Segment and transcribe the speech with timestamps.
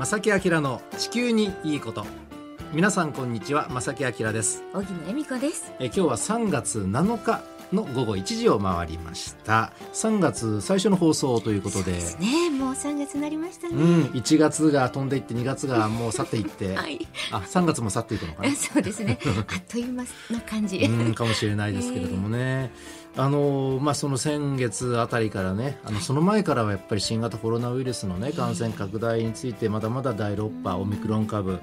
[0.00, 2.06] 正木明の地球にいいこと。
[2.72, 4.62] 皆さんこんにちは正木明です。
[4.72, 5.74] 小木恵美子です。
[5.78, 9.72] え今日は3月7日の午後1時を回りました。
[9.92, 11.92] 3月最初の放送ということで。
[12.18, 12.48] ね。
[12.48, 17.06] もう3月になりましたね、うん1月が飛んでいって2月がもう去っていって、 はい。
[17.30, 18.50] あ3月も去っていくのかな。
[18.56, 19.18] そうですね。
[19.52, 20.78] あっという間な感じ。
[20.78, 22.72] うんかもしれないですけれどもね、
[23.16, 31.60] あのまあ、その先月あたりからねあのその前からはやっぱり新型コロナウイルスの、ね、感染拡大についてまだまだ第6波オミクロン株、はい。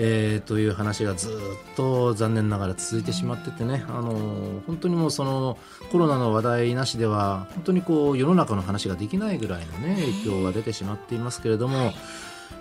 [0.00, 5.58] えーという話がずっと残念ながら続いてしまっててね、あの本当にもうその
[5.90, 11.92] コロナの話題なしでは本当にこう世の中の話ができないぐらいの、ね、影響が出てしまっていますけれども、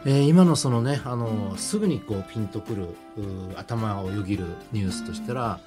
[0.05, 2.83] えー今のそのねあのすぐにこうピンとくる
[3.17, 5.59] う頭をよぎるニュースとしたら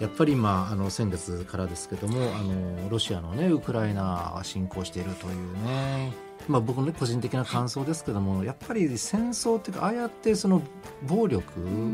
[0.00, 6.12] やっぱり今あの先月からですけどもあのロシアのねウクライナが侵攻しているというね
[6.48, 10.62] まあ僕の、ね、個人的な感想ですけどもやっぱり戦争っていうかああやってその
[11.06, 11.44] 暴力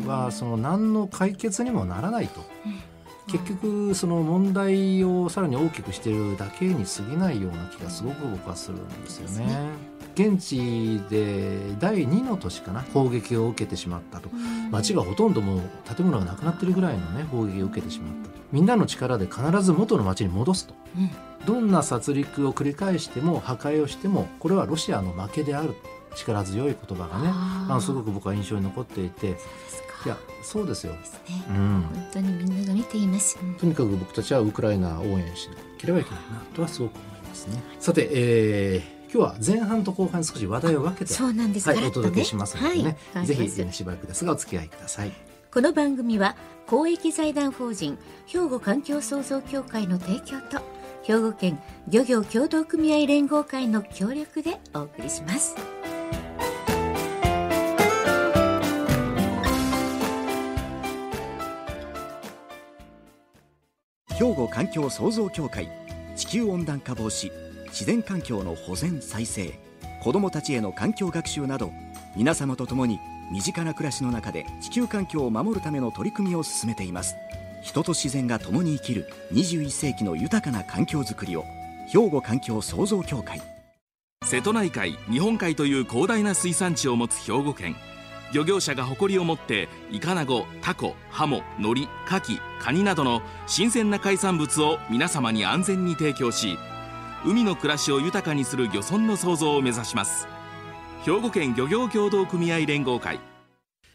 [0.07, 2.41] はその何の解決にもならないと。
[3.29, 9.96] 結局その問題をさらに大きくしているだけに過ぎないような気がすごく僕はするんですよね。
[10.17, 14.31] 現地で第2の年かな砲撃を受けてしまったと。
[14.71, 15.61] 街がほとんどもう
[15.95, 20.75] 建物がなくなってるぐらいのね砲撃を受けてしまったみんなの力で必ず元の街に戻すと。
[20.97, 21.11] うん。
[21.45, 25.75] どんな殺戮を繰り返しても破壊をしてもこれはロシアの負けである
[26.17, 29.37] 力強い言葉がねあすごく僕は印象に残っていて。
[30.05, 30.99] いやそうですよ、ね。
[31.49, 37.61] うん、本当にみんなが見ています、うんとにかく僕たちはウクライナを応援しなければいけないなとはすごく思いますね。
[37.81, 45.13] さて、えー今日は前半と後半少し話題を分けてそうなんです、はい、ガラッとお届けしますのでね、はいぜひ、しばらくですがお付き合いください。
[45.53, 47.97] この番組は公益財団法人
[48.27, 50.61] 兵庫環境創造協会の提供と
[51.03, 55.55] 兵庫県漁業協同組合連合会の協力でお送りします。
[64.19, 65.69] 兵庫環境創造協会
[66.17, 67.46] 地球温暖化防止
[67.79, 69.53] 自然環境の保全再生
[70.03, 71.73] 子どもたちへの環境学習など
[72.17, 72.99] 皆様と共に
[73.31, 77.17] 身近な暮らしの中で地球環境を守るための取り組みを進めています。
[77.63, 81.45] 人と自然が共に生きる21世紀の豊かな環境づくりを
[81.93, 83.43] 兵庫環境創造協会。
[84.25, 87.77] 瀬戸内海日本海という広大な水産地を持つ兵庫県。
[88.33, 96.57] 漁業者が誇りを持ってイカナゴタコハモノリカキカニなどの新鮮な海産物を皆様に安全に提供し
[97.25, 100.29] 海の暮らしを豊かにする漁村の創造を目指します
[101.05, 103.21] 兵庫県漁業協同組合連合会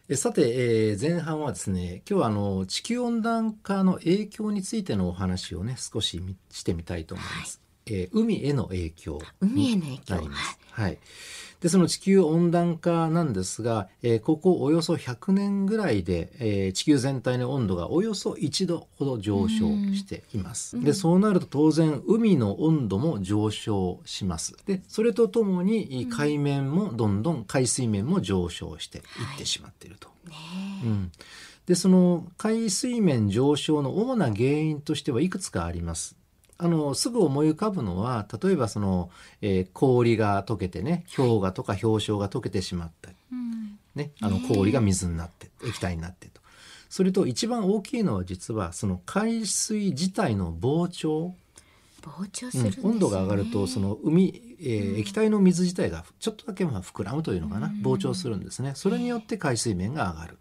[0.10, 7.62] えさて、えー前半はですね今日はあの地球温暖化の影響についてのお話をね少しみしてみたいと思います。
[7.86, 10.60] えー海への影響海への影響なります。
[10.72, 10.98] はい。
[11.62, 20.84] でその地球温暖化なんですが、えーここおよそ100年ぐらいで、えー地球全体の温度がおよそ1度ほど上昇しています。
[20.84, 24.56] でそうなると当然海の温度も上昇します。
[24.66, 29.02] でそれとともに海面もどんどん海水面も上昇してい
[29.36, 30.10] ってしまっていると。
[30.84, 31.12] うん、
[31.68, 36.16] でその海水面上昇の主な原因としてはいくつかあります。
[36.64, 39.10] あのすぐ思い浮かぶのは例えばその、
[39.42, 43.10] えー氷が溶けてね氷河とか氷晶が溶けてしまった。
[43.10, 43.16] り、
[43.96, 46.40] ね、あの氷が水になって液体になってと。
[46.90, 51.34] それと一番大きいのは実はその海水自体の膨張、
[52.02, 52.90] 膨張すうんるんです、ね。
[52.90, 57.68] 温度が上がるとその海、えー液体の水自体がちょっとだけまあ膨らむというのかな。
[57.68, 58.74] 膨張するんですね。
[58.76, 60.38] それによって海水面が上がる、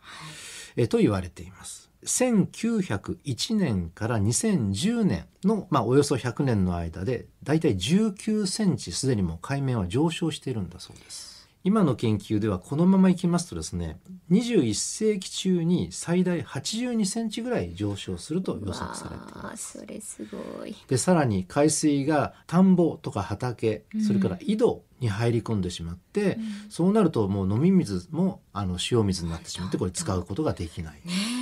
[0.77, 11.49] えーと言われています1901年から2010年の、まあ、およそ100年の間でだいたい19センチすでにもう海面は上昇しているんだそうです。
[11.63, 13.99] 今の研究ではこのままいきますとですね
[14.31, 19.79] 21世紀中に最大82センチぐらい上昇すると予測されています。
[19.79, 20.75] それすごい。
[20.87, 26.39] でさらに海水が田んぼとか畑それから井戸に入り込んでしまって、
[26.69, 31.01] そうなるともう飲み水もあの塩水になってしまってこれ使うことができない。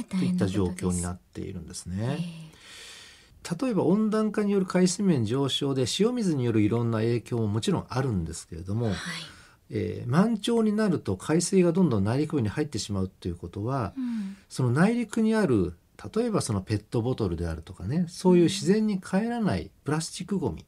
[0.08, 2.19] といった状況になっているんですね。
[3.61, 8.93] 例えば温暖化による海水面上昇で塩水によるいろんな影響ももちろんあるんですけれども、
[9.70, 13.93] えー満潮になると海水がどんどん内陸部に入ってしまうということは、
[14.49, 15.76] その内陸にある
[16.15, 20.65] 例えばそのペットボトルであるとかねそういう自然に帰らないプラスチックごみ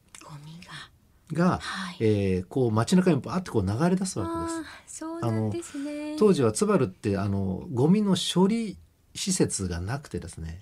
[1.31, 1.45] が。
[1.45, 1.97] が、はい。
[2.01, 5.05] えーこう街中にバーってこう流れ出すわけです。
[5.05, 5.31] あ
[5.77, 6.15] ね。
[6.19, 8.77] 当時はツバルってあのゴミの処理
[9.15, 10.61] 施設がなくてですね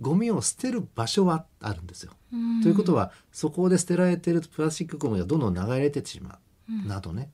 [0.00, 2.12] ゴミを捨てる場所はあるんですよ。
[2.32, 2.62] うん。
[2.62, 6.38] ということはそこで捨てられているプラスチックゴミがどんどん流れてしま
[6.68, 7.30] う、などね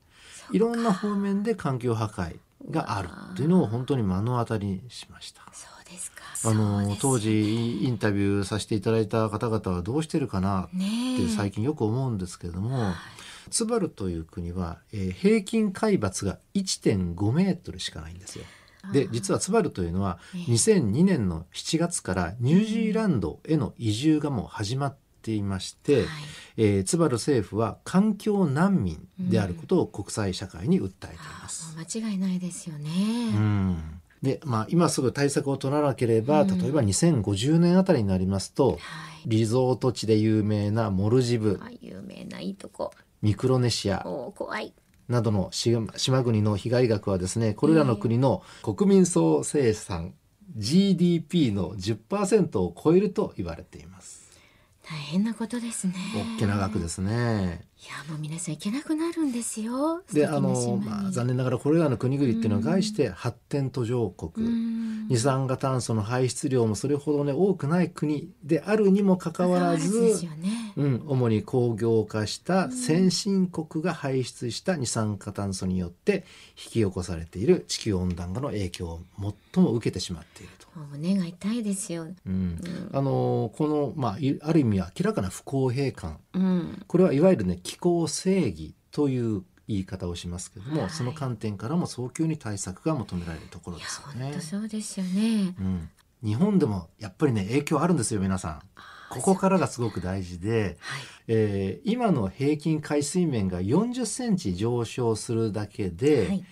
[0.53, 2.37] いろんな方面で環境破壊
[2.71, 5.43] があるというのを本当に目の当たりにしました。
[5.53, 6.23] そうですか。
[6.45, 12.93] あのです当時インタビューさせていただいた方々はどうしてるかなって最近よく思うんですけれども、
[13.51, 18.45] ツバルという国は、えー平均海抜が1.5メートルしかないんですよ。
[18.93, 26.07] で実はツバルというのは2002年の7月からニュージーランドへの移住がもう始まっていまして、はい
[26.57, 31.77] えーツバル政府は環境難民であることを国際社会に訴えています。
[31.77, 32.91] もう間違いないですよね、
[33.35, 34.01] うん。
[34.23, 38.79] でまあ、今すぐ対策を取らなければ、例えば2050年あたりになりますと、はい。
[39.27, 42.93] リゾート地で有名なモルジブあ有名ないいとこ。
[43.21, 44.75] ミクロネシアおー怖い。
[45.09, 50.15] などの島島国の被害額はですねこれらの国の国民総生産
[50.57, 54.12] GDP の10%を超えると言われています。
[54.93, 55.95] 大変なことですね。
[56.37, 57.63] 大きな額ですね。
[57.83, 60.03] いやもう皆さん行けなくなるんですよ。
[60.13, 65.09] であの、まあ、残念ながらこれらの国々っていうのは概して発展途上国、うん。
[65.09, 79.01] 二酸化炭素の排出量もそれほどね多くない国であるにもかかわらずですよねうん、主に工業化した先進国が排出した二酸化炭素によって引き起こされている地球温暖化の影響を
[79.55, 80.69] 最も受けてしまっていると。
[80.93, 82.07] 胸が痛いですよ。
[82.27, 82.91] うん。
[82.93, 86.19] あのこの、まあ、いある意味明らかな不公平感。
[86.35, 86.83] うん。
[86.87, 90.91] これはいわゆるね気候正義という言い方をしますけども、はい。
[90.91, 94.25] その観点からも早急に対策が求められるところですよね。
[94.25, 94.41] 本当。
[94.41, 95.55] そうですよね。
[95.59, 95.91] うん、
[96.25, 98.63] 日本でもやっぱりね影響あるんですよ皆さん。
[99.21, 101.03] ここからがすごく大事で、はい。
[101.29, 106.45] えー今の平均海水面が40センチ上昇するだけで、はい。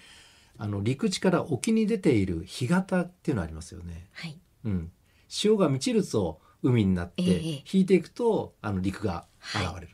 [0.58, 4.08] あの陸地から沖に出ている干潟っていうのありますよね。
[4.12, 4.38] はい。
[4.64, 4.92] うん、
[5.28, 7.64] 潮が満ちると海になって、ええ。
[7.72, 9.88] 引いていくとあの陸が現れる、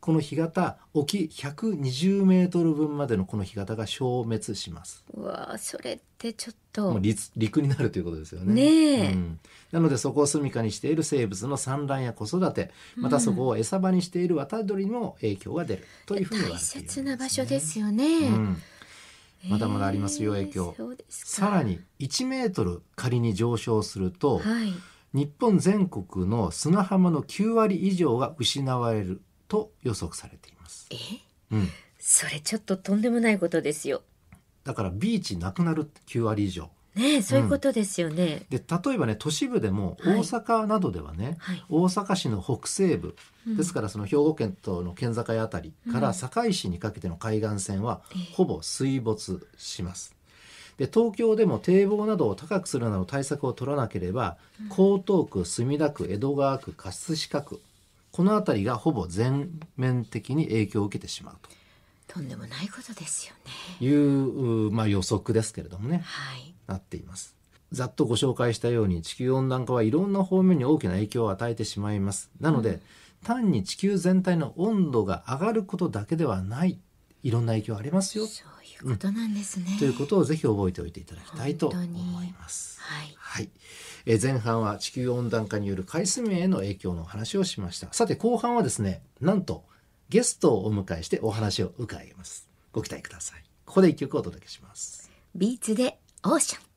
[0.00, 5.04] この干潟沖120メートル分までのこの干潟が消滅します。
[5.12, 8.54] うわーそれってちょっもうと陸陸になるということですよね。
[8.54, 9.12] ねえ。
[9.12, 9.40] うん、
[9.72, 15.86] なのでそこを住処にしている生物の産卵や子育てまたそこを餌場にしている渡りにも影響が出る。
[16.06, 18.56] というふうに言わ大れているんです、切な場所ですよね、うん。
[19.50, 20.74] まだまだありますよえー影響
[21.08, 24.72] さらに1メートル仮に上昇すると、はい。
[25.12, 29.20] 日本全国の砂浜の9割以上が失われる
[29.50, 30.88] と予測されています。
[30.90, 30.96] え？
[31.50, 31.68] うん、
[31.98, 34.02] それちょっととんでもないことですよ。
[34.64, 36.70] だからビーチなくなるって9割以上。
[36.94, 40.18] ねえそういうことですよね、で例えばね都市部でもはい。
[40.18, 41.64] 大阪などではね、はい。
[41.68, 43.16] 大阪市の北西部、
[43.46, 43.56] うん。
[43.56, 48.34] ですからその兵庫県との県境あたりから堺市にかけての海岸線はええ。
[48.34, 50.14] ほぼ水没します。
[50.78, 54.36] で東京でも堤防などを高くするなど対策を取らなければ、
[54.70, 57.60] 江東区墨田区江戸川区葛飾区
[58.12, 62.20] この辺りがほぼ全面的に影響を受けてしまうと。
[62.20, 63.52] んでもないことですよね。
[63.78, 66.02] という、うまあ、予測ですけれどもね。
[66.04, 66.54] はい。
[66.66, 67.36] なっています。
[67.72, 72.30] ざっとご紹介したように地球温暖化はいろんな方面に大きな影響を与えてしまいます。
[72.40, 72.80] なので、
[73.22, 76.80] 単に地球全体の温度が上がることだけではない
[77.22, 82.80] いろんな影響ありますよそういうことなんですね、ということをぜひ覚えておいていただきたいと思います。
[82.80, 83.50] はいはい、
[84.06, 87.92] えー前半は地球温暖化による海水面への影響のお話をしました。
[87.92, 89.64] さて後半はですね、なんと
[90.08, 92.48] ゲストをお迎えしてお話を伺います。
[92.72, 93.44] ご期待ください。
[93.66, 95.10] ここで一曲お届けします。
[95.34, 96.69] ビーツでオーシャン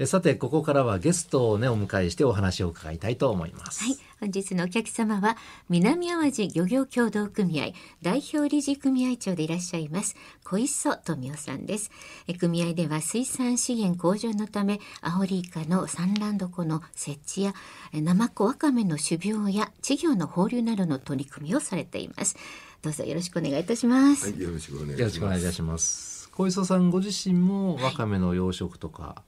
[0.00, 3.82] えさてここからはゲストをねお迎えしてお話を伺いたいと思います。
[3.82, 5.36] はい、本日のお客様は
[5.68, 10.14] 南淡路漁業協同組合代表理事組合長でいらっしゃいます
[10.44, 11.90] 小磯富夫さんです
[12.28, 17.54] え組合では水産資源向上のためアオリイカの産卵床の設置や
[17.92, 22.36] えナマコワカメの種苗や稚魚の放流などの取り組みをされています
[22.82, 25.00] どうぞよろしくお願いいたします、はい、よろしくお願いします。
[25.00, 26.30] よろしくお願いいたします。
[26.30, 29.27] 小磯さんご自身もわかめの養殖とか、い、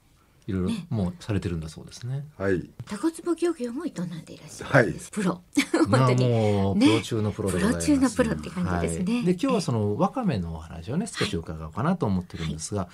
[0.51, 2.25] ろいろもうされてるんだそうですね。
[2.37, 3.91] はい、タコツボ漁業も営ん
[4.25, 4.93] でいらっしゃる、はい。
[5.11, 5.41] プロ。
[5.87, 6.29] まあ本当に。
[6.29, 7.87] もうプロ中のプロでございます。
[7.87, 9.13] プロ中のプロって感じですね。
[9.15, 9.25] はい。
[9.25, 12.89] で今日はそのわかめのお話をね少し伺おうかなと思ってるんですが、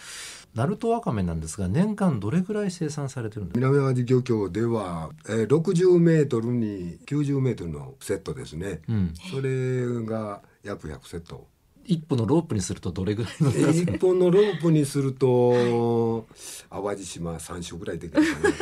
[0.54, 3.68] ナルトわかめなんですが年間どれぐらい生産されてるんですか？
[3.68, 8.82] 南淡路漁協では、えー、60メートルに90メートルのセットですね。
[8.88, 11.48] うん、それが約100セット。
[11.88, 16.25] 一本のロープにするとどれぐらいの長さ一本のロープにすると
[16.70, 18.56] 淡路島3種ぐらいできるかな。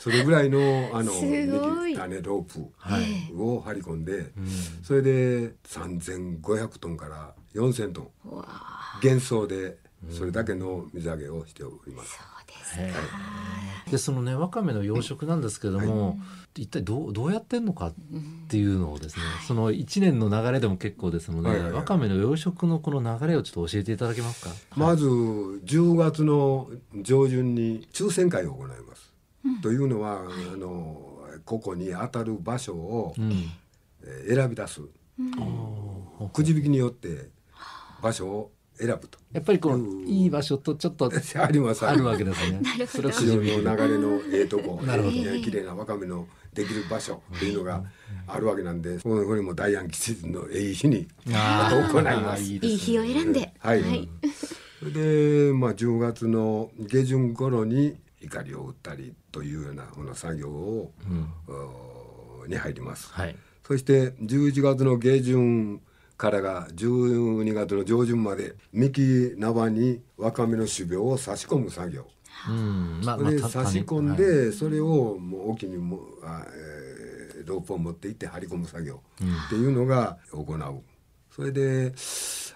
[0.00, 4.32] それぐらいのあの種ロープはいを張り込んで、うん
[4.82, 8.10] それで3500トンから4000トン
[9.02, 9.76] 幻想で
[10.10, 12.10] それだけの水揚げをしております。
[12.10, 12.31] そうですか。
[13.90, 16.18] でそのねわかめの養殖なんですけれども、
[16.56, 17.94] 一体どうどうやってんのかっ
[18.48, 21.74] ていうのをですね、その一年の流れでも結構ですので、はいはいはい。
[21.74, 24.50] わかめの養殖のこの流れをちょっと教えていただけますか？
[24.76, 26.70] まず10月の
[27.02, 29.12] 上旬に抽選会を行います。
[29.60, 33.14] というのは、あのここに当たる場所を、
[34.28, 34.80] 選び出す、
[36.32, 37.28] くじ引きによって
[38.00, 39.18] 場所を選ぶと。
[39.32, 40.08] やっぱりこううん。
[40.08, 41.10] いい場所とちょっと
[41.40, 42.60] ありますあるわけですね。
[42.60, 43.10] なるほど。
[43.10, 44.80] 潮の流れのええとこ。
[44.84, 45.16] なるほど。
[45.16, 47.22] えー綺麗なわかめのできる場所。
[47.36, 47.84] っていうのが
[48.26, 51.92] あるわけなんで、これこれも大安吉日のええ日にあー。
[51.92, 52.42] 行います。
[52.42, 52.68] いいね。
[52.68, 53.52] いい日を選んで。
[53.58, 54.08] はい、はい。
[54.92, 60.92] でまあ10月の下旬頃に怒りを打ったりというようなこの作業を、
[62.42, 63.36] おに入ります、はい。
[63.66, 65.80] そして11月の下旬
[66.22, 72.06] からが12月の上旬まで幹縄にわかめの種苗を差し込む作業。
[72.48, 74.18] うん、まあそれでた差し込んはい。
[74.18, 77.12] で、それをもう沖にもあ、えー
[77.44, 80.82] ロープを持っていって張り込む作業っていうのが行う。
[81.34, 81.92] それで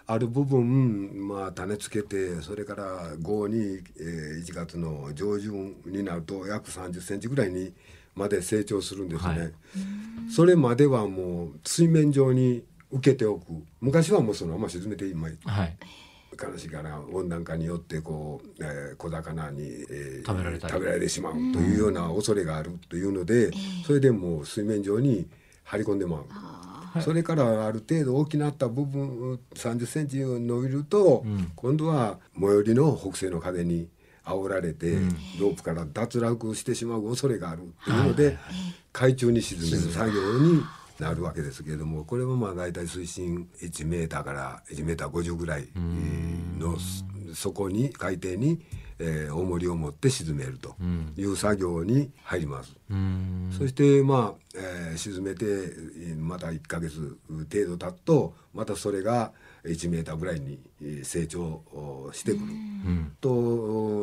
[0.06, 7.74] ある部分、まあ、種つけてそれから5に、えー1月の上旬になると約3 0センチぐらいに
[8.14, 9.28] まで成長するんですね。
[9.28, 9.52] はい。
[10.30, 13.44] それまではもう水面上に受けておく。
[13.80, 15.76] 昔はもうそのまま沈めて今はい。
[16.40, 23.50] 悲しいから温暖化によってこう、えー小魚に、えー食べられ食べられてしまうというような恐れがあるというので、
[23.86, 25.26] それでもう水面上に
[25.64, 26.24] 張り込んでまう。
[27.02, 31.24] それからある程度大きなった部分3 0センチ伸びると、
[31.54, 33.88] 今度は最寄りの北西の風に
[34.24, 34.94] 煽られて、
[35.38, 38.38] ロープから脱落してしまう恐れがあるというので、
[38.92, 39.76] 海中に沈める。
[39.92, 40.62] 作業に
[40.98, 45.68] なるわけですけれどもこれはまあ大体水深1メーターから1メーター50ぐらい
[46.58, 46.76] の
[47.34, 48.60] 底に海底に、
[48.98, 50.74] えー重りを持って沈めると
[51.18, 52.74] いう作業に入ります。
[52.90, 53.50] うん。
[53.56, 59.32] そしてまあ、えー沈めてえーまた1ヶ月程度経つとまたそれが
[59.64, 62.44] 1メーターぐらいにえー成長おしてくる。
[63.20, 63.30] と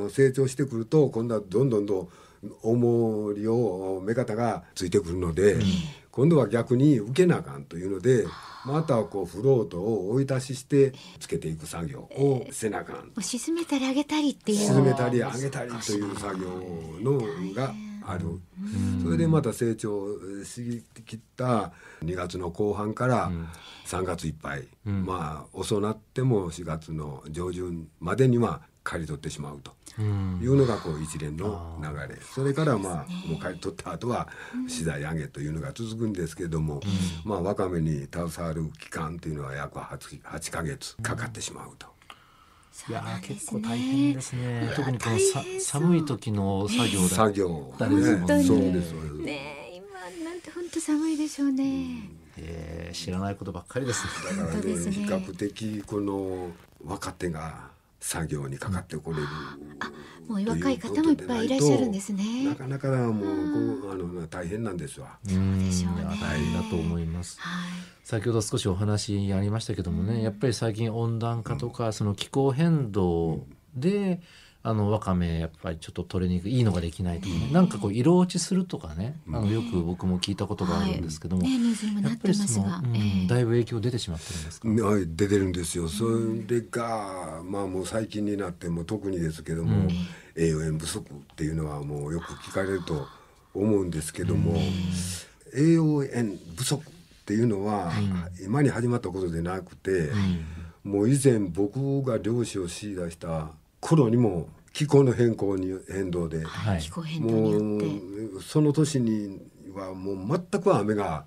[0.05, 2.09] お成長してくると今度はどんどんどん
[2.61, 5.57] 重りを目方がついてくるので、
[6.15, 8.27] 今度は逆に受けなあかんというので
[8.65, 12.95] またこうフロートを追い足ししてつけていく作業をせなあかん。
[12.97, 14.57] もう沈めたり上げたりっていう。
[14.59, 16.47] 沈めたり上げたりという作業
[17.01, 17.73] のが
[18.05, 18.39] ある、
[19.01, 20.05] それでまた成長
[20.45, 21.71] しきった
[22.03, 23.31] 2月の後半から
[23.87, 34.27] 3月いっぱい、まあ遅なっても4月の上旬までには刈り取ってしまうというのがこう一連の流れ、それからまあもう刈り取った後は
[34.67, 36.81] 次第上げというのが続くんですけれども、
[37.23, 41.87] まあわかめに携わる期間というのは約 8, 8ヶ月かかってしまうと。
[42.89, 44.73] いやー結構大変ですね。
[44.75, 47.75] 特にこのさ寒い時の作業だ作業。
[47.77, 48.93] だりですもんねそうです。
[48.93, 49.31] ね
[49.71, 52.09] え今なんて本当寒いでしょうね。
[52.37, 54.37] えー知らないことばっかりですね。
[54.37, 56.49] だからねね比較的この
[56.83, 57.72] 若手が
[58.03, 59.23] 作業にかかってこれる、
[60.27, 63.21] もう若い方もいっぱいいらっしゃるんですねなかなかも
[63.77, 65.17] うこうあの大変なんですわ。
[65.25, 67.39] うんでしょうね大変だと思います。
[67.39, 67.71] はい。
[68.03, 74.19] 先ほど少しお話ありましたけどもね、やっぱり最近温暖化とかその気候変動で、
[74.65, 83.27] あのわかめやっぱりちょっと取れにくいいいのができないとかね、なんかこう色落ちするとかね、あのよく僕も聞いたことがあるんですけども、ねニュースにもなやっぱりその、うんええ。
[83.27, 84.69] だいぶ影響出てしまってるんですか？
[84.69, 85.89] はい出てるんですよ。
[85.89, 86.05] そ
[86.47, 89.89] れがまあもう最近になっても特にですけども、
[90.37, 93.05] 栄養塩不足っていうのはもうよく聞かれると
[93.53, 94.55] 思うんですけども、
[95.53, 96.85] 栄養塩不足っ
[97.25, 97.91] ていうのは、
[98.41, 100.09] 今に始まったことでなくて、
[100.85, 103.49] もう以前僕が漁師をし出した
[103.95, 106.81] 頃にも気候の変更に変動で、はい。
[106.81, 107.85] 気候変動によって。
[108.33, 109.39] もうその年に
[109.73, 111.25] はもう全く雨が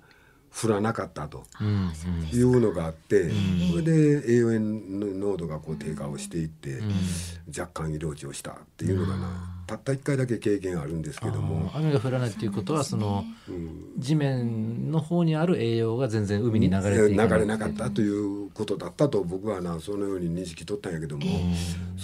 [0.49, 1.45] 降らなかったと。
[1.61, 1.91] うん
[2.33, 3.29] いうのがあって、
[3.71, 6.81] それで栄養塩の濃度がこう低下をしていって、
[7.47, 13.23] 若干色落ちをしたっていうのがな、たった一回だけ経験あるんですけども、雨が降らないっていうことはその
[13.97, 21.23] 地面の方にある栄養が全然海に流れてい流かないれなかったということだったと僕はなそのように認識取ったんやけども、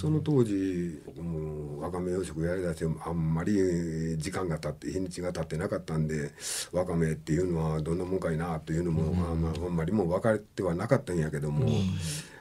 [0.04, 6.32] その当時僕もわかめ養殖やりだしてあんまり時間が経って日にちが経ってなかったんで
[6.72, 9.40] わかめっていうのはどんなもんかいなというのも、あん。
[9.40, 11.66] まあんまりもう分かれてはなかったんやけども、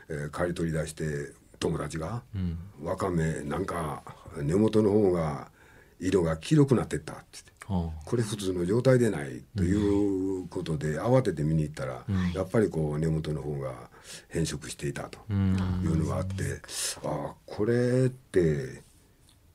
[0.09, 2.21] えー刈り取り出して友達が、
[2.81, 4.03] わかめなんか
[4.41, 5.47] 根元の方が
[6.01, 7.52] 色が黄色くなってったって言って。
[7.67, 9.73] はこれ普通の状態でないとい
[10.43, 12.03] うことで慌てて見に行ったら、
[12.33, 13.89] やっぱりこう根元の方が
[14.29, 16.61] 変色していたというのがあって、
[17.03, 18.81] ああこれって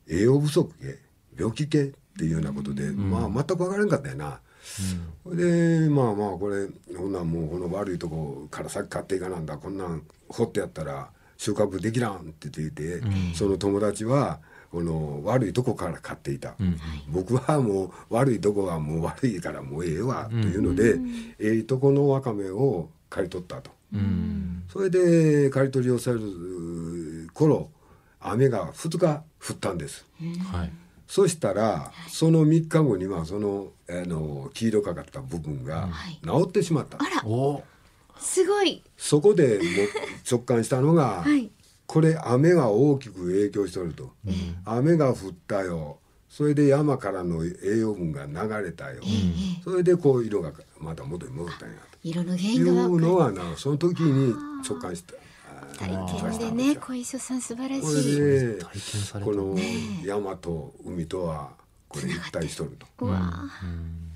[0.08, 0.98] 栄養不足系
[1.36, 4.40] 病気系っていうようなことで、まあ全く分からんかったよな。
[5.24, 5.36] それ
[5.82, 13.02] でまあまあこれこんなんもうこの悪いとこから先買っていかなんだこんなん掘ってやったら収穫できらんって言っていて、
[13.34, 16.54] その友達はこの悪いとこから買っていた、
[17.08, 20.96] 僕はもう悪いとこはもう悪いからもうええわというので、
[21.38, 23.70] ええとこのわかめを刈り取ったと、
[24.70, 27.70] それで刈り取りをされる頃
[28.20, 30.06] 雨が2日降ったんです。
[30.52, 30.72] はい。
[31.06, 35.88] そしたらその3日後にはそのあの黄色かかった部分が
[36.22, 37.62] 治ってしまった、お。
[38.18, 38.82] すごい。
[38.96, 39.58] そこでもう
[40.30, 41.50] 直感したのが、はい
[41.88, 44.12] これ雨が大きく影響しておると、
[44.64, 45.16] 雨が降っ
[45.48, 45.98] たよ。
[46.28, 49.02] それで山からの栄養分が流れたよ、
[49.64, 53.12] それでこう色がまた元に戻ったんや色の原という因が分かる。
[53.12, 55.14] のはなその時に直感した。
[55.78, 55.90] 体
[56.20, 58.20] 験でね小磯さん素晴らこしい。
[58.20, 59.30] れで体験された。
[59.30, 59.56] この
[60.04, 61.52] 山と海とは
[61.88, 62.86] これ一体しとると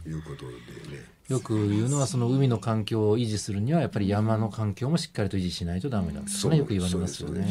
[0.07, 1.13] いうことでね。
[1.29, 7.47] よく言うのはその海の環境を維持するにはやっぱり山の環境もしっかりと維持しないとダメだとそうねよく言われますよね。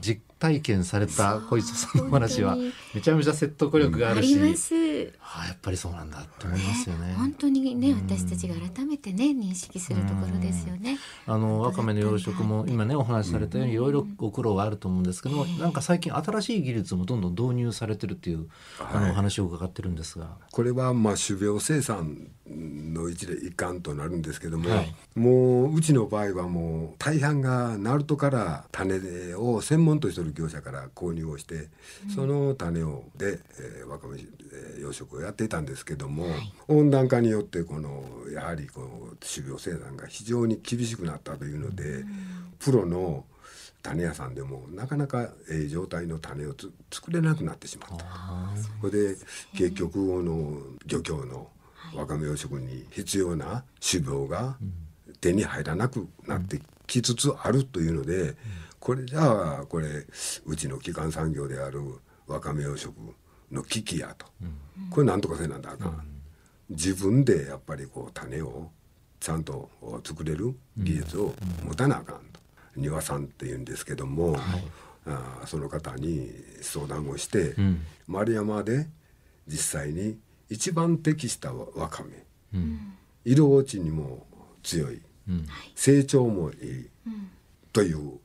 [0.00, 2.54] 実体験された小磯さんのお話は
[2.94, 4.74] めちゃめちゃ説得力がああるし、ります。
[5.22, 7.14] ああやっぱりそうなんだって思いますよね。
[7.14, 10.98] 本当にね私たちが改めてね認識するところですよね。
[11.26, 18.48] あのわかめの養殖も今ねお話しされたようにいろいろご苦労があると思うんですけども、なんか最近新しい技術もどんどん導入されてるっていう、
[18.78, 24.94] あのお話を伺ってるんですが、これはまあ種苗生産の一例一環となるんですけども、はい。
[25.14, 31.68] もううちの場合はもう大半が鳴門から種を専門としている業者から購入をして、
[32.14, 36.26] その種をで、えーわかめえー養殖をやっていたんですけども、
[36.68, 42.04] 温暖化によってこのやはりこの種苗生産が非常に厳しくなったというので、
[42.58, 43.24] プロの
[43.82, 48.06] 種屋さんでもなかなかええ状態の種をつ作れなくなってしまった。
[48.80, 49.16] それで
[49.52, 51.48] 結局この漁協の
[51.94, 54.56] わかめ養殖に必要な種苗が
[55.20, 58.36] 手に入らなくなってきつつあるというので、
[58.78, 60.06] これじゃあこれ
[60.46, 61.80] うちの基幹産業である
[62.26, 62.92] わかめ養殖
[63.50, 64.26] の危機やと、
[64.90, 66.06] これなんとかせなんだあかん、
[66.70, 68.70] 自分でやっぱりこう種を
[69.20, 69.70] ちゃんと
[70.04, 72.40] 作れる技術を持たなあかんと。
[72.76, 74.36] 庭さんっていうんですけども、
[75.06, 77.54] あーその方に相談をして、
[78.06, 78.88] 丸山で
[79.46, 80.18] 実際に
[80.48, 82.26] 一番適したわわかめ、
[83.24, 84.26] 色落ちにも
[84.62, 85.00] 強い、
[85.74, 86.88] 成長もいい、
[87.72, 88.18] という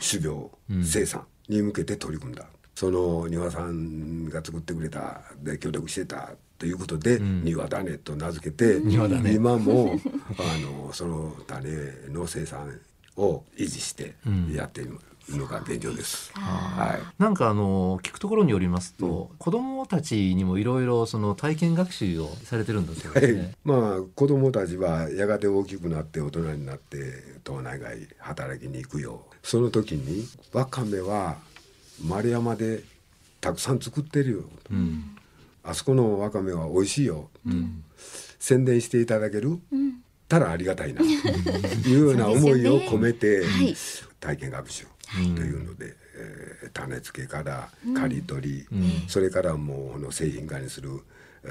[0.00, 0.50] 種苗
[0.82, 9.32] 生産に向けて取り組んだ、その庭さんが作ってくれたで協力してたということで、庭種と名付けて、庭種。
[9.32, 9.98] 今も
[10.38, 11.68] あのその種
[12.08, 12.80] の生産
[13.16, 14.14] を維持して
[14.52, 14.98] やっている
[15.30, 16.30] のが現状です。
[16.34, 17.22] はい。
[17.22, 23.54] なんかあの聞くところによりますと、子どもたちにもいろいろその体験学習をされてるんだそうですね。
[23.64, 29.22] まあ子供たちはやがて大きくなって大人になって島内外働きに行くよ。
[29.42, 31.38] その時にわかめは
[32.04, 32.82] 丸山で
[33.40, 34.44] たくさん作ってるよ、
[35.62, 37.30] あそこのわかめは美味しいよ、
[38.38, 39.58] 宣伝していただける、
[40.28, 41.00] たらありがたいな。
[41.00, 41.06] と
[41.88, 43.76] いうような思いを込めて、はい。
[44.18, 44.86] 体験学習
[45.34, 48.68] というので、えー種付けから刈り取り、
[49.08, 50.90] それからもうこの製品化にする、
[51.44, 51.48] え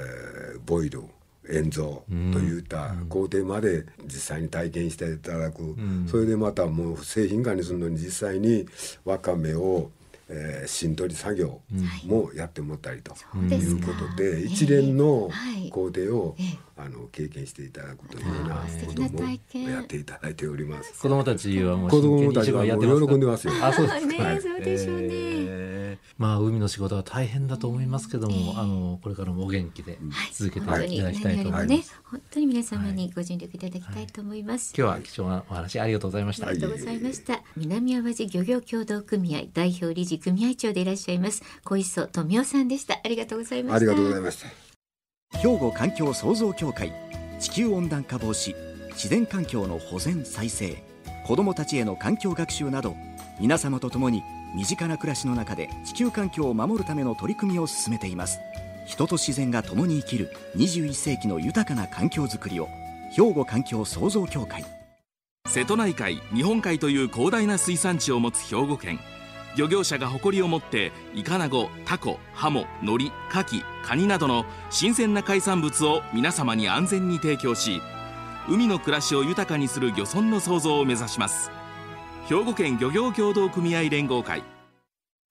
[0.56, 1.02] ーボイル
[1.48, 1.84] 塩蔵
[2.32, 8.66] といった工程まで実際に体験していただく、それでまたもう製品化にするのに実際に
[9.04, 9.90] わかめを、
[10.28, 11.60] えー芯取り作業
[12.06, 13.14] もやってもらったりと
[13.48, 13.64] い。
[13.72, 15.70] うことで、一連のはい。
[15.70, 16.36] 工程を、
[16.76, 21.00] あの経験していただくというような素敵なことも体験やっていただいております。
[21.00, 23.52] 子どもたちはもう子供真剣に一たちはも番やってますかう喜んでますよ。
[23.62, 24.06] あそうですか。
[24.06, 25.76] ねそうでしょうねえー
[26.18, 29.98] まあ海の仕事は大変だと思いますけども、あのこれからもお元気で
[30.32, 32.00] 続けていただきたいと思います。
[32.04, 34.72] 本当に皆様にご尽力いただきたいと思います。
[34.76, 36.48] 今日は貴重なお話ありがとうございました。
[36.48, 37.42] ありがとうございました。
[37.56, 42.98] 南淡路漁業協同組合代表理事組合長でいらっしゃいます小磯富夫さんでした。
[43.04, 43.76] ありがとうございました。
[43.76, 44.65] ありがとうございました。
[45.46, 46.92] 兵庫環境創造協会
[47.38, 48.54] 地球温暖化防止
[48.94, 50.82] 自然環境の保全再生
[51.24, 52.96] 子どもたちへの環境学習など
[53.38, 54.22] 皆様と共に
[54.56, 58.38] 身近な暮らしの中で地球環境を守るための取り組みを進めています。
[58.86, 62.68] 人と自然が共に生きる21世紀の豊かな環境づくりを
[63.12, 64.64] 兵庫環境創造協会。
[65.46, 68.98] 瀬戸内海日本海という広大な水産地を持つ兵庫県。
[69.56, 77.80] 漁業者が誇りを持ってイカナゴタコハモノリカキカニなどの新鮮な海産物を皆様に安全に提供し
[78.48, 81.50] 海の暮らしを豊かにする漁村の創造を目指します。
[82.28, 84.44] 兵庫県漁業協同組合連合会。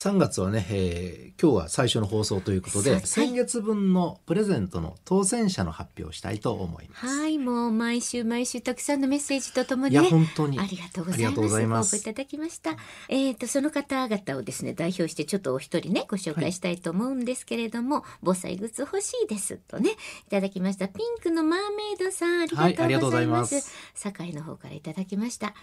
[0.01, 7.07] 3月はね、えー、今日は最初の放送ということで、先月分のプレゼントの当選者の発表をしたいと思います。
[7.07, 11.95] はい、もう毎週毎週たくさんのメッセージとともに、ね、いや本当にありがとうございます。
[11.95, 12.75] 応募いただきました。
[13.09, 19.91] えっ、ー、とその方々をですね代表してちょっとお一人ねご紹介したいと思うんですけれども、はい、防災グッズ欲しいですとね
[20.27, 20.87] いただきました。
[20.89, 23.55] ピンクのマーメイドさんありがとうございます。
[23.55, 23.63] はい、
[23.95, 25.55] 堺の方からいただきました。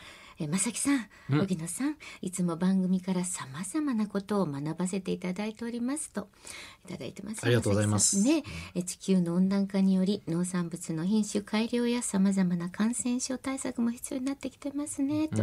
[0.44, 6.28] え正木さん、荻野さんいつも番組からさまざまなことを学ばせていただいておりますと
[6.86, 7.44] いただいてます。
[7.44, 8.22] ありがとうございます。
[8.22, 8.42] ね
[8.84, 15.42] 地球の温暖化により農産物の品種改良やさまざまな感染症対策も必要になってきてますねと。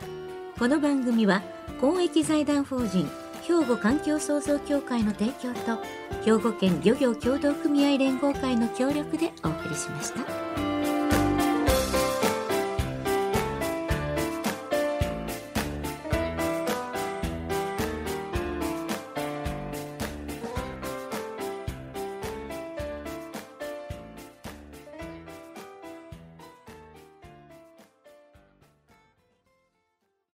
[0.57, 1.41] この番組は、
[1.81, 3.09] 公益財団法人、
[3.41, 5.83] 兵庫環境創造協会の提供と、
[6.23, 10.52] 兵庫県漁業協同組合連合会の協力でお送りしました。